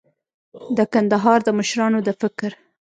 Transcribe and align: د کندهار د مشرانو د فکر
د 0.77 0.79
کندهار 0.93 1.39
د 1.43 1.49
مشرانو 1.57 1.99
د 2.07 2.09
فکر 2.21 2.51